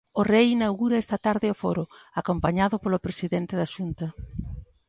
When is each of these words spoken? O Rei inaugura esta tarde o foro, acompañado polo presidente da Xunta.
O 0.19 0.21
Rei 0.31 0.47
inaugura 0.57 1.01
esta 1.03 1.17
tarde 1.27 1.47
o 1.53 1.59
foro, 1.63 1.83
acompañado 2.21 2.75
polo 2.83 3.03
presidente 3.07 3.53
da 3.59 3.71
Xunta. 3.73 4.07